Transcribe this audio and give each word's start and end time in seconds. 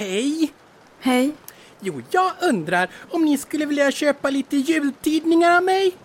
Hej! 0.00 0.52
Hej. 1.00 1.34
Jo, 1.80 2.02
jag 2.10 2.32
undrar 2.40 2.88
om 3.10 3.24
ni 3.24 3.38
skulle 3.38 3.66
vilja 3.66 3.90
köpa 3.90 4.30
lite 4.30 4.56
jultidningar 4.56 5.56
av 5.56 5.62
mig? 5.62 5.96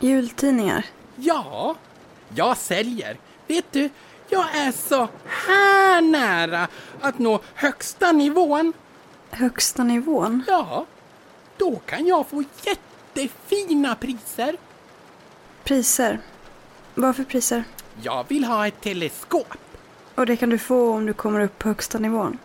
Jultidningar. 0.00 0.86
Ja, 1.16 1.76
jag 2.34 2.56
säljer. 2.56 3.16
Vet 3.46 3.72
du, 3.72 3.90
jag 4.28 4.56
är 4.56 4.72
så 4.72 5.08
här 5.24 6.00
nära 6.00 6.68
att 7.00 7.18
nå 7.18 7.40
högsta 7.54 8.12
nivån. 8.12 8.72
Högsta 9.30 9.84
nivån. 9.84 10.42
Ja, 10.46 10.86
då 11.56 11.76
kan 11.76 12.06
jag 12.06 12.26
få 12.28 12.44
jättefina 12.64 13.94
priser. 13.94 14.56
Priser. 15.64 16.20
Vad 16.94 17.16
för 17.16 17.24
priser? 17.24 17.64
Jag 18.02 18.24
vill 18.28 18.44
ha 18.44 18.66
ett 18.66 18.80
teleskop. 18.80 19.58
Och 20.14 20.26
det 20.26 20.36
kan 20.36 20.50
du 20.50 20.58
få 20.58 20.92
om 20.92 21.06
du 21.06 21.12
kommer 21.12 21.40
upp 21.40 21.58
på 21.58 21.68
högsta 21.68 21.98
nivån. 21.98 22.38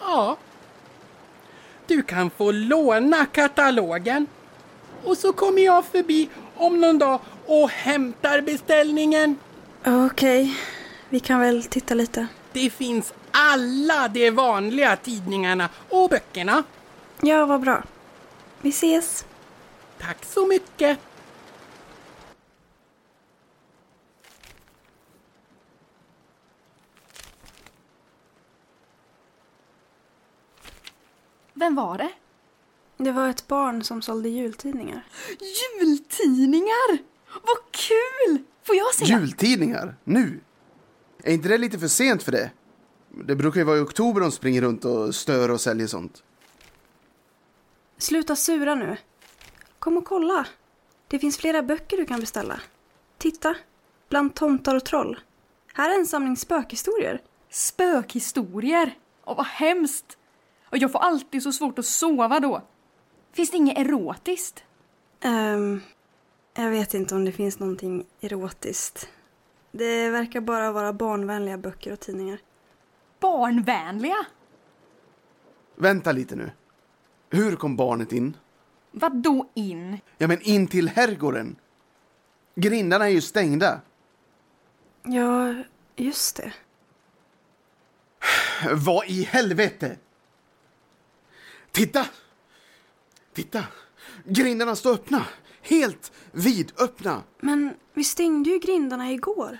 Ja. 0.00 0.36
Du 1.86 2.02
kan 2.02 2.30
få 2.30 2.52
låna 2.52 3.26
katalogen. 3.26 4.26
Och 5.04 5.18
så 5.18 5.32
kommer 5.32 5.62
jag 5.62 5.84
förbi 5.84 6.28
om 6.56 6.80
någon 6.80 6.98
dag 6.98 7.20
och 7.46 7.70
hämtar 7.70 8.40
beställningen. 8.40 9.36
Okej, 9.86 10.56
vi 11.08 11.20
kan 11.20 11.40
väl 11.40 11.64
titta 11.64 11.94
lite. 11.94 12.26
Det 12.52 12.70
finns 12.70 13.12
alla 13.30 14.08
de 14.08 14.30
vanliga 14.30 14.96
tidningarna 14.96 15.68
och 15.88 16.10
böckerna. 16.10 16.62
Ja, 17.20 17.46
vad 17.46 17.60
bra. 17.60 17.82
Vi 18.60 18.68
ses. 18.68 19.24
Tack 19.98 20.24
så 20.24 20.46
mycket. 20.46 20.98
Vem 31.60 31.74
var 31.74 31.98
det? 31.98 32.10
Det 32.96 33.12
var 33.12 33.28
ett 33.28 33.48
barn 33.48 33.84
som 33.84 34.02
sålde 34.02 34.28
jultidningar. 34.28 35.06
Jultidningar! 35.80 36.98
Vad 37.32 37.58
kul! 37.70 38.44
Får 38.62 38.76
jag 38.76 38.94
se? 38.94 39.04
Jultidningar? 39.04 39.96
Nu? 40.04 40.40
Är 41.22 41.32
inte 41.32 41.48
det 41.48 41.58
lite 41.58 41.78
för 41.78 41.88
sent 41.88 42.22
för 42.22 42.32
det? 42.32 42.50
Det 43.08 43.36
brukar 43.36 43.60
ju 43.60 43.64
vara 43.64 43.76
i 43.76 43.80
oktober 43.80 44.20
de 44.20 44.32
springer 44.32 44.62
runt 44.62 44.84
och 44.84 45.14
stör 45.14 45.50
och 45.50 45.60
säljer 45.60 45.86
sånt. 45.86 46.22
Sluta 47.98 48.36
sura 48.36 48.74
nu. 48.74 48.96
Kom 49.78 49.96
och 49.96 50.04
kolla. 50.04 50.46
Det 51.08 51.18
finns 51.18 51.38
flera 51.38 51.62
böcker 51.62 51.96
du 51.96 52.04
kan 52.06 52.20
beställa. 52.20 52.60
Titta. 53.18 53.54
Bland 54.08 54.34
tomtar 54.34 54.74
och 54.74 54.84
troll. 54.84 55.18
Här 55.74 55.90
är 55.90 55.98
en 55.98 56.06
samling 56.06 56.36
spökhistorier. 56.36 57.20
Spökhistorier! 57.50 58.98
Åh, 59.24 59.36
vad 59.36 59.46
hemskt! 59.46 60.16
Och 60.70 60.78
jag 60.78 60.92
får 60.92 60.98
alltid 60.98 61.42
så 61.42 61.52
svårt 61.52 61.78
att 61.78 61.86
sova 61.86 62.40
då. 62.40 62.62
Finns 63.32 63.50
det 63.50 63.56
inget 63.56 63.78
erotiskt? 63.78 64.64
Ehm, 65.20 65.80
jag 66.54 66.70
vet 66.70 66.94
inte 66.94 67.14
om 67.14 67.24
det 67.24 67.32
finns 67.32 67.58
någonting 67.58 68.06
erotiskt. 68.20 69.08
Det 69.72 70.10
verkar 70.10 70.40
bara 70.40 70.72
vara 70.72 70.92
barnvänliga 70.92 71.58
böcker 71.58 71.92
och 71.92 72.00
tidningar. 72.00 72.38
Barnvänliga? 73.20 74.26
Vänta 75.76 76.12
lite 76.12 76.36
nu. 76.36 76.50
Hur 77.30 77.56
kom 77.56 77.76
barnet 77.76 78.12
in? 78.12 78.36
Vad 78.90 79.16
då 79.16 79.48
in? 79.54 79.98
Ja, 80.18 80.26
men 80.26 80.40
in 80.42 80.66
till 80.66 80.88
herrgården. 80.88 81.56
Grindarna 82.54 83.04
är 83.04 83.10
ju 83.10 83.20
stängda. 83.20 83.80
Ja, 85.02 85.54
just 85.96 86.36
det. 86.36 86.52
Vad 88.72 89.06
i 89.06 89.22
helvete? 89.22 89.96
Titta! 91.72 92.06
Titta! 93.34 93.64
Grindarna 94.24 94.76
står 94.76 94.92
öppna. 94.92 95.24
Helt 95.62 96.12
vidöppna. 96.32 97.22
Men 97.40 97.74
vi 97.94 98.04
stängde 98.04 98.50
ju 98.50 98.58
grindarna 98.58 99.12
igår. 99.12 99.58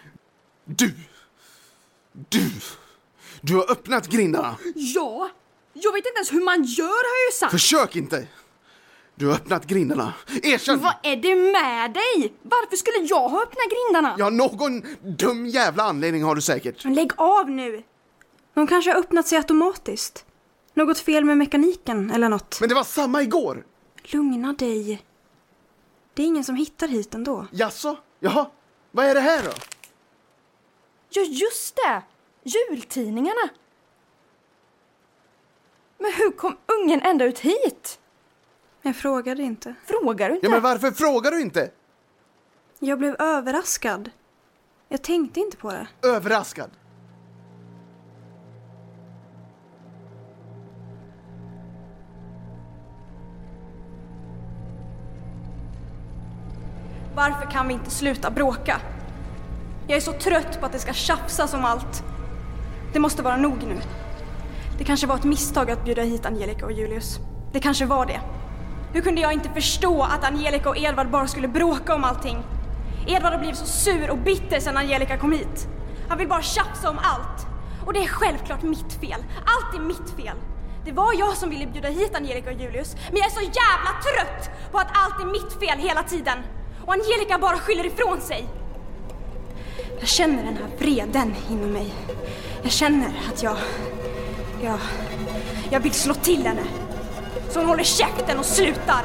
Du! 0.65 0.93
Du! 2.12 2.50
Du 3.41 3.56
har 3.56 3.70
öppnat 3.70 4.06
grindarna. 4.06 4.56
Ja! 4.75 5.31
Jag 5.72 5.93
vet 5.93 6.06
inte 6.06 6.16
ens 6.16 6.32
hur 6.32 6.44
man 6.44 6.65
gör 6.65 6.87
har 6.87 7.25
jag 7.25 7.32
ju 7.32 7.37
sagt! 7.38 7.50
Försök 7.53 7.97
inte! 7.97 8.26
Du 9.15 9.26
har 9.26 9.34
öppnat 9.34 9.66
grindarna. 9.66 10.15
Erkänn! 10.43 10.78
Vad 10.78 10.94
är 11.03 11.16
det 11.16 11.37
med 11.37 11.93
dig? 11.93 12.34
Varför 12.43 12.76
skulle 12.76 12.99
jag 12.99 13.28
ha 13.28 13.43
öppnat 13.43 13.66
grindarna? 13.70 14.15
Ja, 14.19 14.31
någon 14.31 14.82
dum 15.16 15.47
jävla 15.47 15.82
anledning 15.82 16.22
har 16.22 16.34
du 16.34 16.41
säkert. 16.41 16.84
Men 16.84 16.94
lägg 16.94 17.12
av 17.16 17.50
nu! 17.50 17.82
De 18.54 18.66
kanske 18.66 18.91
har 18.93 18.99
öppnat 19.00 19.26
sig 19.26 19.38
automatiskt. 19.38 20.25
Något 20.80 20.98
fel 20.98 21.24
med 21.24 21.38
mekaniken 21.38 22.10
eller 22.10 22.28
något. 22.28 22.60
Men 22.60 22.68
det 22.68 22.74
var 22.74 22.84
samma 22.84 23.22
igår. 23.22 23.66
Lugna 24.02 24.52
dig. 24.52 25.02
Det 26.14 26.22
är 26.22 26.26
ingen 26.26 26.44
som 26.44 26.54
hittar 26.56 26.88
hit 26.88 27.14
ändå. 27.14 27.46
Jaså? 27.50 27.96
Jaha? 28.20 28.50
Vad 28.90 29.06
är 29.06 29.14
det 29.14 29.20
här 29.20 29.42
då? 29.44 29.50
Ja, 31.10 31.22
just 31.22 31.76
det! 31.76 32.02
Jultidningarna. 32.42 33.48
Men 35.98 36.12
hur 36.12 36.30
kom 36.30 36.56
ungen 36.80 37.02
ända 37.02 37.24
ut 37.24 37.38
hit? 37.38 38.00
Jag 38.82 38.96
frågade 38.96 39.42
inte. 39.42 39.74
Frågar 39.84 40.28
du 40.28 40.34
inte? 40.34 40.46
Ja, 40.46 40.50
men 40.50 40.62
varför 40.62 40.90
frågar 40.90 41.30
du 41.30 41.40
inte? 41.40 41.70
Jag 42.78 42.98
blev 42.98 43.16
överraskad. 43.19 44.10
Jag 44.88 45.02
tänkte 45.02 45.40
inte 45.40 45.56
på 45.56 45.72
det. 45.72 45.88
Överraskad. 46.02 46.70
Varför 57.20 57.50
kan 57.50 57.69
vi 57.69 57.75
inte 57.75 57.90
sluta 57.90 58.31
bråka? 58.31 58.81
Jag 59.87 59.96
är 59.96 60.00
så 60.00 60.12
trött 60.12 60.61
på 60.61 60.67
att 60.67 60.72
det 60.72 60.78
ska 60.78 60.93
tjafsas 60.93 61.55
om 61.55 61.64
allt. 61.64 62.05
Det 62.93 62.99
måste 62.99 63.22
vara 63.22 63.37
nog 63.37 63.62
nu. 63.62 63.81
Det 64.78 64.84
kanske 64.84 65.06
var 65.06 65.14
ett 65.14 65.25
misstag 65.25 65.70
att 65.70 65.84
bjuda 65.84 66.02
hit 66.02 66.26
Angelica 66.26 66.64
och 66.64 66.72
Julius. 66.72 67.19
Det 67.52 67.61
kanske 67.61 67.87
var 67.87 68.06
det. 68.06 68.20
Hur 68.93 69.00
kunde 69.00 69.20
jag 69.20 69.32
inte 69.32 69.49
förstå 69.49 70.02
att 70.02 70.25
Angelica 70.25 70.69
och 70.69 70.78
Edvard 70.78 71.11
bara 71.11 71.26
skulle 71.26 71.49
bråka 71.49 71.94
om 71.94 72.05
allting? 72.05 72.43
Edvard 73.06 73.32
har 73.32 73.38
blivit 73.38 73.58
så 73.58 73.67
sur 73.67 74.11
och 74.11 74.19
bitter 74.19 74.61
sedan 74.61 74.76
Angelica 74.76 75.17
kom 75.17 75.32
hit. 75.32 75.69
Han 76.08 76.19
vill 76.19 76.28
bara 76.28 76.43
tjafsa 76.43 76.90
om 76.90 76.99
allt. 76.99 77.46
Och 77.87 77.93
det 77.93 78.00
är 78.00 78.08
självklart 78.08 78.62
mitt 78.62 78.93
fel. 78.93 79.25
Allt 79.46 79.75
är 79.75 79.81
mitt 79.81 80.11
fel. 80.17 80.37
Det 80.84 80.93
var 80.93 81.14
jag 81.19 81.37
som 81.37 81.50
ville 81.50 81.67
bjuda 81.67 81.88
hit 81.88 82.17
Angelica 82.17 82.50
och 82.50 82.61
Julius. 82.61 82.96
Men 83.11 83.17
jag 83.17 83.26
är 83.26 83.31
så 83.31 83.40
jävla 83.40 83.90
trött 84.02 84.50
på 84.72 84.78
att 84.78 84.90
allt 84.93 85.20
är 85.20 85.26
mitt 85.26 85.52
fel 85.61 85.78
hela 85.78 86.02
tiden. 86.02 86.38
Och 86.87 86.93
Angelica 86.93 87.38
bara 87.38 87.59
skyller 87.59 87.87
ifrån 87.87 88.21
sig. 88.21 88.49
Jag 90.00 90.09
känner 90.09 90.44
den 90.44 90.56
här 90.56 90.69
vreden 90.79 91.35
inom 91.50 91.71
mig. 91.71 91.94
Jag 92.62 92.73
känner 92.73 93.12
att 93.32 93.43
jag... 93.43 93.56
Jag... 94.62 94.79
Jag 95.71 95.81
vill 95.81 95.93
slå 95.93 96.15
till 96.15 96.47
henne. 96.47 96.65
Så 97.50 97.59
hon 97.59 97.69
håller 97.69 97.85
käften 97.85 98.38
och 98.38 98.44
slutar. 98.44 99.05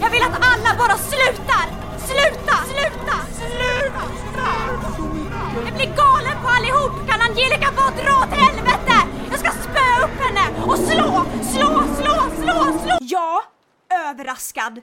Jag 0.00 0.10
vill 0.10 0.22
att 0.22 0.38
alla 0.40 0.78
bara 0.78 0.96
slutar! 0.98 1.66
Sluta! 1.98 2.56
Sluta! 2.64 3.16
Sluta! 3.32 4.02
Jag 5.64 5.74
blir 5.74 5.86
galen 5.86 6.42
på 6.42 6.48
allihop! 6.48 7.08
Kan 7.08 7.20
Angelica 7.20 7.72
bara 7.76 7.90
dra 8.04 8.24
åt 8.24 8.34
helvete? 8.38 8.94
Jag 9.30 9.38
ska 9.40 9.50
spöa 9.50 10.04
upp 10.04 10.20
henne 10.20 10.64
och 10.66 10.78
slå, 10.78 11.24
slå, 11.42 11.82
slå, 11.96 12.22
slå, 12.42 12.78
slå! 12.82 12.98
Ja, 13.00 13.42
överraskad. 14.10 14.80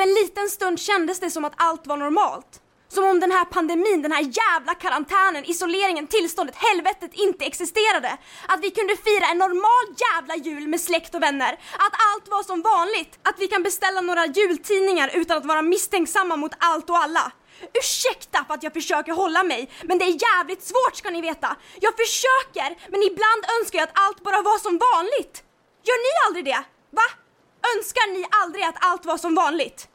För 0.00 0.06
en 0.08 0.14
liten 0.14 0.48
stund 0.48 0.80
kändes 0.80 1.20
det 1.20 1.30
som 1.30 1.44
att 1.44 1.52
allt 1.56 1.86
var 1.86 1.96
normalt. 1.96 2.60
Som 2.88 3.04
om 3.04 3.20
den 3.20 3.30
här 3.30 3.44
pandemin, 3.44 4.02
den 4.02 4.12
här 4.12 4.22
jävla 4.22 4.74
karantänen, 4.74 5.44
isoleringen, 5.44 6.06
tillståndet, 6.06 6.56
helvetet 6.56 7.10
inte 7.14 7.44
existerade. 7.44 8.18
Att 8.46 8.60
vi 8.62 8.70
kunde 8.70 8.96
fira 8.96 9.26
en 9.26 9.38
normal 9.38 9.84
jävla 10.06 10.36
jul 10.36 10.68
med 10.68 10.80
släkt 10.80 11.14
och 11.14 11.22
vänner. 11.22 11.52
Att 11.86 11.94
allt 12.08 12.28
var 12.28 12.42
som 12.42 12.62
vanligt. 12.62 13.18
Att 13.22 13.34
vi 13.38 13.46
kan 13.46 13.62
beställa 13.62 14.00
några 14.00 14.26
jultidningar 14.26 15.10
utan 15.14 15.36
att 15.36 15.46
vara 15.46 15.62
misstänksamma 15.62 16.36
mot 16.36 16.52
allt 16.58 16.90
och 16.90 16.96
alla. 16.96 17.32
Ursäkta 17.80 18.44
för 18.46 18.54
att 18.54 18.62
jag 18.62 18.72
försöker 18.72 19.12
hålla 19.12 19.42
mig, 19.42 19.70
men 19.82 19.98
det 19.98 20.04
är 20.04 20.16
jävligt 20.28 20.62
svårt 20.62 20.96
ska 20.96 21.10
ni 21.10 21.20
veta. 21.20 21.56
Jag 21.80 21.92
försöker, 21.96 22.90
men 22.90 23.02
ibland 23.02 23.42
önskar 23.58 23.78
jag 23.78 23.88
att 23.88 24.00
allt 24.06 24.22
bara 24.22 24.42
var 24.42 24.58
som 24.58 24.78
vanligt. 24.78 25.44
Gör 25.84 25.98
ni 26.06 26.10
aldrig 26.26 26.44
det? 26.44 26.64
Va? 26.90 27.02
Önskar 27.76 28.12
ni 28.12 28.26
aldrig 28.30 28.64
att 28.64 28.76
allt 28.78 29.04
var 29.04 29.18
som 29.18 29.34
vanligt? 29.34 29.88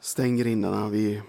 Stäng 0.00 0.36
grindarna. 0.36 0.88
Vi, 0.88 1.22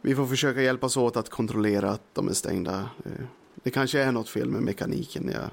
vi 0.00 0.14
får 0.14 0.26
försöka 0.26 0.62
hjälpas 0.62 0.96
åt 0.96 1.16
att 1.16 1.28
kontrollera 1.28 1.90
att 1.90 2.14
de 2.14 2.28
är 2.28 2.32
stängda. 2.32 2.90
Eh, 3.04 3.26
det 3.54 3.70
kanske 3.70 4.00
är 4.00 4.12
något 4.12 4.28
fel 4.28 4.48
med 4.48 4.62
mekaniken. 4.62 5.32
Jag, 5.34 5.50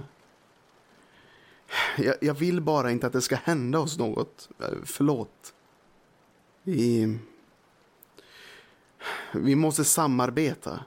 jag, 2.06 2.16
jag 2.22 2.34
vill 2.34 2.62
bara 2.62 2.92
inte 2.92 3.08
att 3.08 3.14
det 3.14 3.22
ska 3.22 3.36
hända 3.36 3.80
oss 3.80 3.98
något. 3.98 4.50
Eh, 4.60 4.78
förlåt. 4.86 5.54
Vi, 6.64 7.18
vi 9.32 9.56
måste 9.56 9.84
samarbeta. 9.84 10.80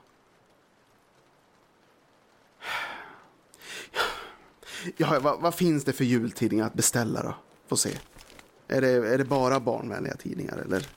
Ja, 4.97 5.19
vad, 5.19 5.41
vad 5.41 5.55
finns 5.55 5.83
det 5.83 5.93
för 5.93 6.03
jultidningar 6.03 6.65
att 6.65 6.73
beställa 6.73 7.23
då? 7.23 7.35
Få 7.67 7.77
se. 7.77 7.89
Är 8.67 8.81
det, 8.81 8.89
är 8.89 9.17
det 9.17 9.25
bara 9.25 9.59
barnvänliga 9.59 10.15
tidningar 10.15 10.57
eller? 10.57 10.87